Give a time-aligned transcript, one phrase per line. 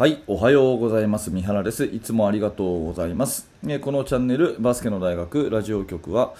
[0.00, 1.30] はい、おはようございます。
[1.30, 1.84] 三原です。
[1.84, 3.50] いつもありがとうございます。
[3.68, 6.32] えこのチャンネル、バスケの大学ラジオ局は、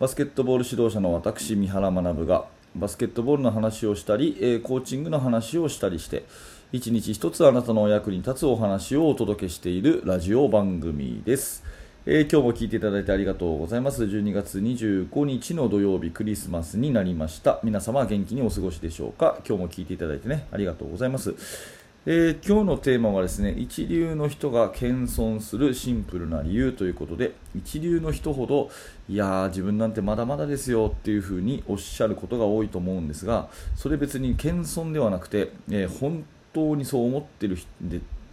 [0.00, 6.24] バスケットボール指導者の私、三原学が、バスケットボールの話をしたり、えコーチングの話をしたりして、
[6.72, 11.62] 一日一つあなたのお役に立つお話をお届けしているラジオ番組です。
[12.06, 14.02] えー今日も聞いていただいてありがとうございます。
[14.02, 17.60] 12月25日の土曜日、クリスマスになりました。
[17.62, 19.38] 皆様元気にお過ごしでしょうか？
[19.46, 21.83] 今日も聞いていただいてね、ありがとうございます。
[22.06, 28.68] えー今日のテーマはですね一流の人が謙遜するシンプルな理由ということで一流の人ほど
[29.08, 37.58] いやー自分なんてまだまだですよっていうふうにおっしゃることが多いと思うんですがそれ別に謙遜ではなくて、えー本当にそう思ってる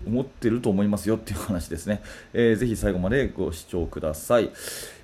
[0.06, 2.02] 思ってると思いますよっていう話ですね、
[2.34, 4.52] えーぜひ最後までご視聴ください。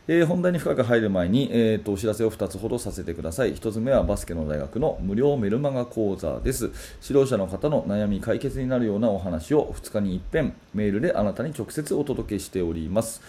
[0.09, 3.55] えー本題に深く入る前に、えーとお知らせを2つほどさせてください。
[3.55, 6.71] 1つ目はバスケの大学の無料メルマガ講座です。
[7.07, 13.21] 指導者の方の悩み解決になるようなお話を2日に一遍メールであなたに直接お届けしております。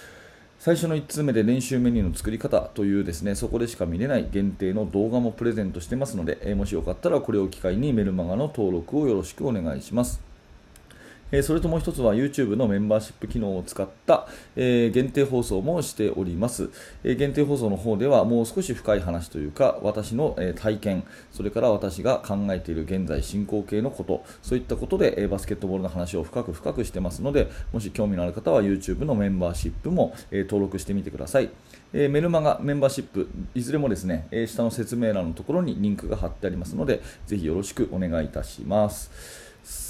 [0.59, 10.28] 最初の1通目で練習メニューの作り方というですねそこでしか見れない限定の動画もプレゼントしてますので、えーもしよかったらこれを機会にメルマガの登録をよろしくお願いします。
[11.31, 14.27] えそれともう一つは YouTube のメンバーシップ機能を使った、
[14.57, 16.71] え限定放送もしております、
[17.05, 31.51] え限定放送の方ではもう少し深い話というか私の、え体験それから私が考えている現在進行形のことそういったことで、えバスケットボールの話を深く深くしてますのでもし興味のある方は YouTube のメンバーシップも、え登録してみてください、
[31.93, 39.48] えメルマガメンバーシップいずれもですね、え下の説明欄のところにリンクが貼ってありますのでぜひよろしくお願いいたします。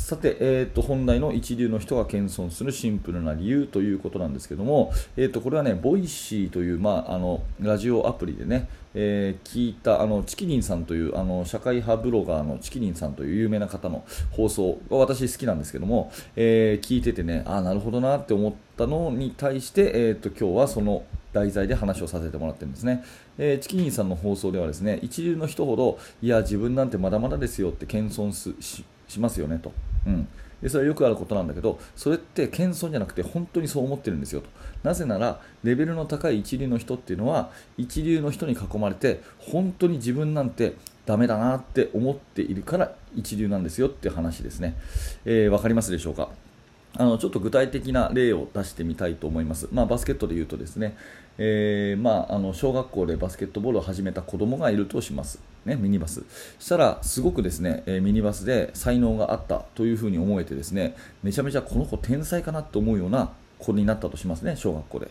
[0.09, 21.05] さて、えー、と本題の一流の人が謙遜するシンプルな理由ということなんですけども、えー、とこれはね、 Voicy という、まあ、あのラジオアプリでね、えー聞いたあのちきりんさんというあの社会派ブロガーのちきりんさんという有名な方の放送が私好きなんですけども、えー聞いててね、あなるほどなって思ったのに対して、えー、と今日はその
[21.35, 23.05] 題材で話をさせてもらってるんですね、
[23.37, 29.73] えーチキニーさんの放送ではですね一流の人ほどいや自分なんてまだまだですよって謙遜すししますよねと、
[30.07, 30.29] うん、
[30.63, 34.49] でそれはよくあることなんだけどそれって謙遜じゃなくて本当にそう思ってるんですよと。
[34.83, 40.75] なぜならレベルの高い一流の人っていうのは一流の人に囲まれて本当に自分なんて
[41.05, 44.77] ダメだなって思っているから一流なんですよっていう話ですね、
[45.25, 46.29] えーわかりますでしょうか？
[46.97, 50.97] あのちょっと具体的な例を出してみたいと思います、まあ、バスケットで言うとですね、
[51.37, 56.25] えーまあ、あの小学校でバスケットボールを始めた子供がいるとします、ね、ミニバス。
[56.59, 65.11] したらすごくですね、えミニバスで才能があったというふうに思えてですねめちゃめちゃこの子天才かなと思うような子になったとしますね小学校で。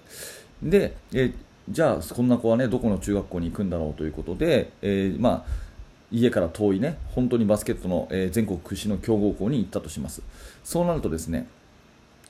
[0.63, 1.33] で、え
[1.69, 5.67] じゃあこんな子はねどこの中学校に行くんだろうということで、えーまあ
[6.09, 10.21] 家から遠いね本当にバスケットの、え全国屈指の強豪校に行ったとします。
[10.63, 11.49] そうなるとですね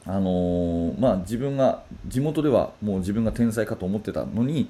[0.08, 4.70] あのーまあ、自分が地元ではもう自分が天才かと思ってたのに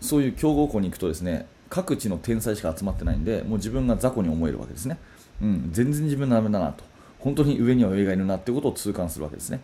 [0.00, 4.98] そういう強豪校に行くとですね各地の天才しか集まってないんでもう自分が雑魚に思えるわけですね、
[5.42, 6.84] うん、全然自分ダメだなと。
[7.18, 9.60] 本当に上には上がいるなっていうことを痛感するわけですね。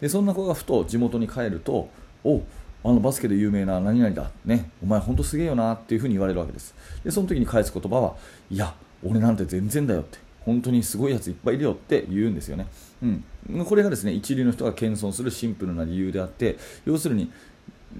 [0.00, 1.88] でそんな子がふと地元に帰ると
[2.24, 2.42] お
[2.84, 6.74] あのバスケで有名な何々だ、ね、お前本当すげえよなっていうふに言われるわけです。
[7.04, 8.16] でその時に返す言葉は
[8.50, 8.74] いや
[9.04, 10.18] 俺なんて全然だよって。
[10.44, 12.66] 本当にすごいやついっぱいいるよって言うんですよね、
[13.02, 13.06] う
[13.60, 17.30] ん、これがですね一流の人が謙遜するシンプルな理由であって要するに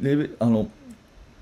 [0.00, 0.68] レベあの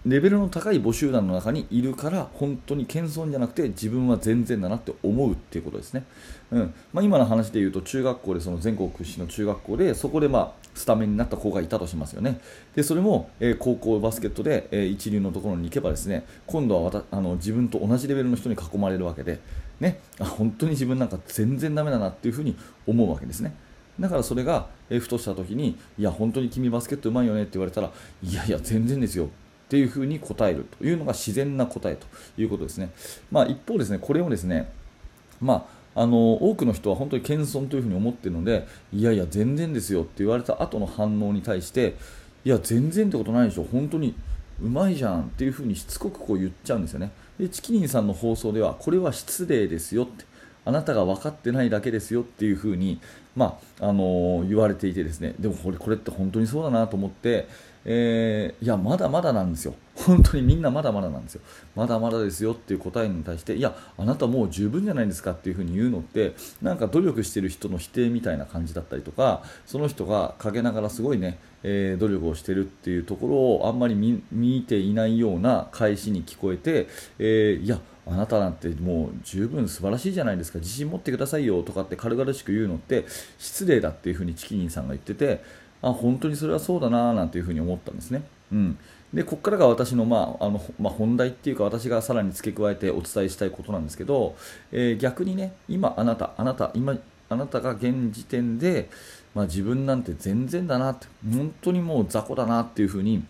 [0.06, 6.04] レベルの高い募集団の中にいるから本当に謙遜じゃなくて自分は全然だなって思うっていうことですね、
[6.50, 6.74] うん。
[6.94, 12.40] まあ、今の話で言うと中学校でその全国屈指の中学校でそこでまあスタメンになった子がいたとしますよね。
[12.74, 19.40] でそれも、えー高校バスケットで、えー一流のところに行けばですね今度はわたあの自分と同じレベルの人に囲まれるわけで、
[19.80, 22.56] ね、あ本当に自分なんか全然ダメだなっていうふうに
[22.86, 23.54] 思うわけですね。
[23.98, 29.28] だからそれが、えーふとした時にいや本当に君バスケットうまいよねって言われたらいやいや全然ですよ。
[29.70, 32.04] っていうふうに答えるというのが自然な答えと
[32.36, 32.90] いうことですね。
[33.30, 34.68] まあ、一方ですね、これをですね、
[35.40, 41.94] まあ、あの多くの人は本当に謙遜というふうに思っているので、いやいや、全然ですよって言われた後の反応に対して、
[42.44, 44.16] いや、全然ってことないでしょ、本当に
[44.60, 47.12] うまいじゃんっていうふうにしつこくこう言っちゃうんですよね。
[47.38, 50.24] でチキニンさんの放送では、これは失礼ですよって。
[50.64, 53.00] あなたが分かってないだけですよっていうふうに、
[53.36, 57.48] まああの言われていてですねでもこれこれって本当にそうだなと思って、
[57.84, 59.74] えーいやまだまだなんですよ。
[60.00, 61.42] 本当にみんなまだまだなんですよ。
[61.74, 76.86] まだまだですよっていう答えに対していやあなたもう十分じゃないですかっていうふうに言うのってなんか努力してる人の否定みたいな感じだったりとかその人が陰ながらすごいね、えー努力をしてるっていうところをあんまり見ていないような返しに聞こえて、
[77.18, 80.58] えーいやあなたなんてもう十分素晴らしいじゃないですか。
[80.58, 83.04] 自信持ってくださいよとかって軽々しく言うのって
[83.38, 85.42] 失礼だっていうふうにチキニンさんが言ってて
[85.82, 88.22] あ本当にそれはそうだななんていうふに思ったんですね。
[88.52, 88.78] うん、
[89.14, 94.36] でここからが私の,、まああのまあ、本題っていうか私がさらに付け加えてお伝えしたいことなんですけど、
[94.72, 96.96] えー、逆にね今あなたあなた今
[97.28, 98.90] あなたが現時点で、
[99.34, 103.24] まあ、自分なんて全然だなって本当にもう雑魚だなっていうふうに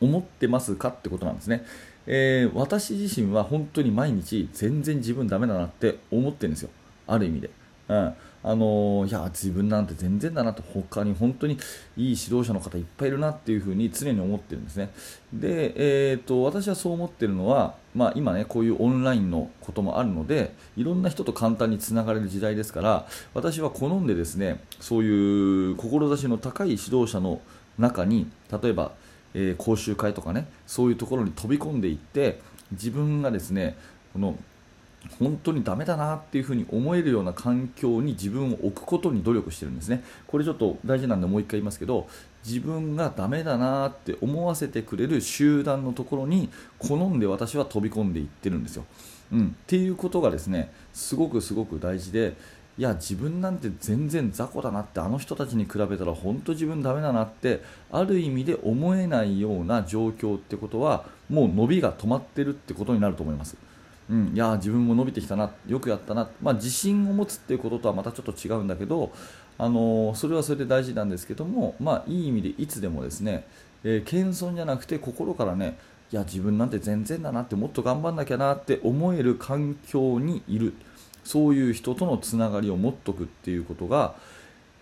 [0.00, 1.64] 思ってますかってことなんですね、
[2.06, 6.70] えー、私自身は本当に毎日全然自分ダメだなって思ってるんですよ。
[7.06, 7.50] ある意味で、
[7.88, 8.14] うん、
[8.44, 14.90] あのいや自分なんて全然だなと他に本当にいい指導者の方いっぱいいるなっていうふうに常に思ってるんですね。
[15.32, 15.72] で、
[16.10, 27.40] えーと、私はそう思ってるのは、まあ、今ねこういうオンラインのこともあるのでいろんな人と簡単につながれる時代ですから私は好んでですねそういう志の高い指導者の
[27.78, 28.30] 中に
[28.62, 28.92] 例えば、
[29.34, 32.40] えー、講習会とかねそういうところに飛び込んでいって
[32.72, 33.76] 自分がですね
[34.12, 34.36] この
[35.18, 40.04] 本当にダメだなっていうふに思えるような環境に自分を置くことに努力してるんですね。
[40.26, 42.08] これちょっと大事なんでもう一回言いますけど
[42.46, 48.84] 自分がダメだなって思わせてくれる集団のところに好んで私は飛び込んでいってるんですよ。
[49.32, 52.34] うん、っていうことがですねすごくすごく大事で
[52.78, 57.60] いや自分なんて全然雑魚だなってあの人たちに比べたら本当自分ダメだなって
[57.90, 63.56] ある意味で思えないような状況ってことはもう伸びが止まってるってことになると思います。
[64.10, 69.12] うん、いや自分も伸びてきたなよくやったな、まあ、自信を持つっていうこととはまたちょっと違うんだけど、
[69.58, 73.46] あの、それはそれで大事なんですけども、まあ、いい意味でいつでもですね、
[73.84, 75.78] えー、謙遜じゃなくて心からね
[76.10, 80.74] いや自分なんて全然だなってもっと頑張んなきゃなって思える環境にいる。
[81.24, 84.14] そういう人とのつながりを持っとくっていうことが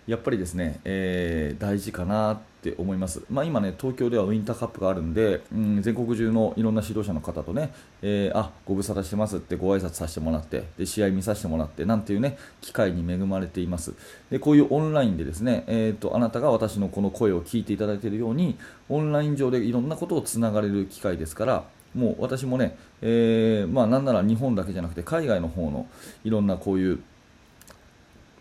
[0.07, 13.93] やっぱりですね、えー、大事かなって思います、まあ、今ね、東京ではウインターカップがあるんで、うん、全国中のいろんな指導者の方とね、えー、あご無沙汰してますってご挨拶させてもらってで試合見させてもらってなんていうね機会に恵まれています。
[14.31, 18.57] でこういうオンラインでですね、えーと、あなたが私のこの声を聞いていただいているように
[18.87, 25.87] オンライン上でいろんなことをつながれる機会ですからもう私もね、えー、まあ、なんなら日本だけじゃなくて海外の方の
[26.23, 26.99] いろんなこういう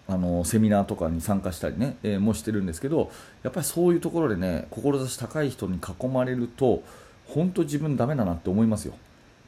[0.08, 3.11] あのセミナーとかに参加したりね、えー、もしてるんですけど
[3.43, 6.82] やっぱりそういうところでね志高い人に囲まれると
[7.26, 8.94] 本当自分ダメだなって思いますよ。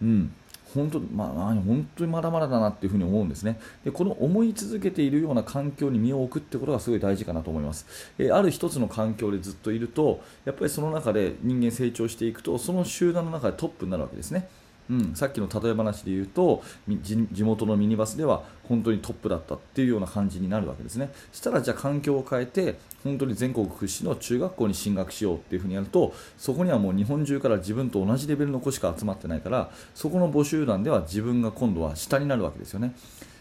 [0.02, 0.32] うん。
[0.74, 3.58] 本当,、まあ、本当にまだまだだなっていうふに思うんですね。
[3.84, 7.86] でこの思い続けているような環境に身を置くってことがすごい大事かなと思います、
[8.18, 14.48] えー、ある一つの環境でずっといるとやっぱりその中で人間成長していくとその集団の中でトップになるわけですね。
[14.90, 16.62] うん、さっきの例え話で言うと
[17.02, 21.10] 地元のミニバスでは本当にトップだったっていうような感じになるわけですね。
[21.32, 32.94] したらじゃあ環境を変えて本当に全国屈指の中学校に進学しようっていうふうにやるとそこにはもう日本中から自分と同じレベルの子しか集まってないからそこの募集団では自分が今度は下になるわけですよね。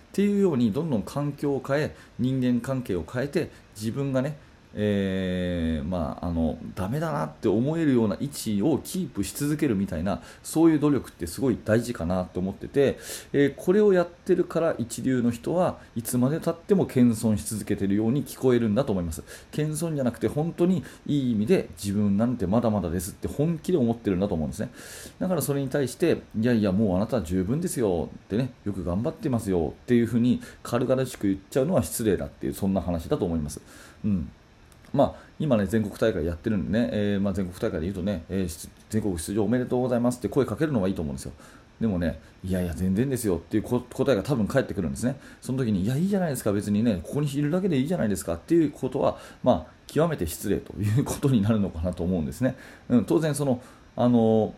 [0.08, 4.38] っていうようにどんどん環境を変え人間関係を変えて自分がね
[4.76, 13.00] えー、まあ、あのダメだなって思えるような位置をキープし続けるみたいなそういう努力ってすごい大事かなと思ってて、
[13.34, 19.24] えー、これをやってるから一流の人はいつまでたっても謙遜し続けてるように聞こえるんだと思います。
[19.52, 24.70] 謙遜じゃなくて本当にいい意味で自分なんてまだまだですって本気で思ってるんだと思うんですね。
[25.20, 33.62] だからそれに対していやいやもうあなたは十分ですよってねよく頑張ってますよっていうふうに軽々しく言っちゃうのは失礼だっていうそんな話だと思います。
[34.06, 34.30] うん。
[34.98, 41.34] まあ、今、ね、全国大会やってるんでね、えー、まあ、全国大会で言うとね、えー、全国出場おめでとうございますって声かけるのはいいと思うんですよ。
[41.80, 45.20] でもね、いやいや、全然ですよっていう答えが多分返ってくるんですね。
[45.42, 52.56] その時に、いや、いいじゃないですか、別にね、ここにいるだけでいいじゃないですかっていうことは、まあ、極めて失礼ということになるのかなと思うんですね。
[52.90, 53.62] うん、当然その、
[53.96, 54.54] あの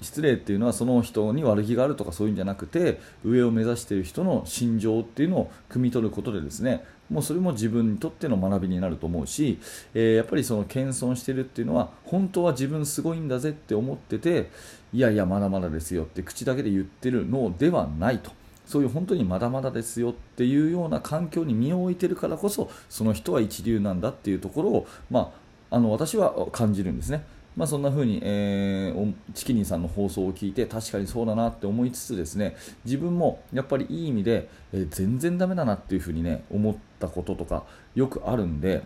[0.00, 9.58] 失礼っていうのはその人に悪気があるとかそういうんじゃなくて上を目指している人の心情っていうのを汲み取ることでですねもうそれも自分にとっての学びになると思うし、
[9.92, 14.50] えー、やっぱりその謙遜してるっていうのは本当は自分すごいんだぜって思ってて
[14.92, 18.30] いやいやまだまだですよって口だけで言ってるのではないと
[18.66, 25.32] そういう本当にまだまだですよっていうような環境に身を置いてるからこそその人は一流なんだっていうところを、ま
[25.70, 27.24] あ、あの私は感じるんですね。
[27.56, 38.82] まあ、そんな風に、えー、チキニーさんの放送を聞いて確かにそうだなって思いつつですね自分もやっぱりいい意味で、えー、全然ダメだなっていう風にね思ったこととかよくあるんで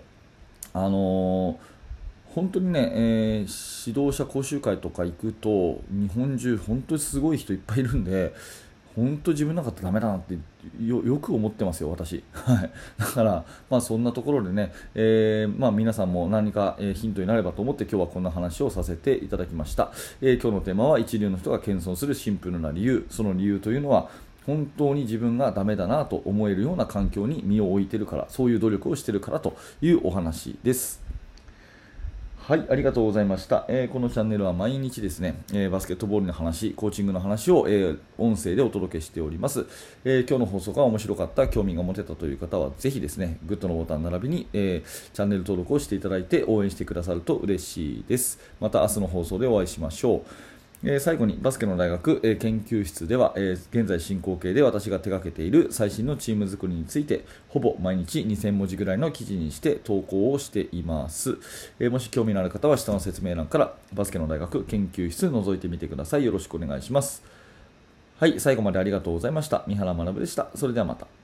[0.74, 1.56] あのー、
[2.34, 8.34] 本当にね、えー、指導者講習会とか行くと日本中本当にすごい人いっぱいいるんで
[8.98, 10.36] 本当自分の中ってダメだなって
[10.84, 12.24] よく思ってますよ、私。
[12.32, 24.08] はい、だから、まあ、そんなところでね、えー、まあ、皆さんも何か、えヒントになればと思って今日はこんな話をさせていただきました、えー、今日のテーマは一流の人が謙遜するシンプルな理由その理由というのは
[24.46, 31.08] 本当に自分がダメだなと思えるような環境に身を置いているからそういう努力をしているからというお話です。
[32.48, 33.66] はい、ありがとうございました。
[33.68, 39.66] えー、このチャンネルは毎日ですね、えー、バスケットボールの話、コーチングの話を、えー、音声でお届けしております、
[40.02, 48.38] え今日の放送が面白かった、興味が持てたという方は、ぜひですね、グッドのボタン並びに、えチャンネル登録をしていただいて応援してくださると嬉しいです。
[48.60, 50.57] また明日の放送でお会いしましょう。
[50.84, 61.36] え最後にバスケの大学、え研究室では、え現在進行形で私が手掛けている最新のチーム作りについてほぼ毎日2000文字ぐらいの記事にして投稿をしています、
[61.80, 66.24] えもし興味のある方は下の説明欄からバスケの大学研究室覗いてみてください。
[66.24, 67.24] よろしくお願いします。
[68.20, 69.64] はい最後までありがとうございました。
[69.66, 70.48] 三原学でした。
[70.54, 71.17] それではまた。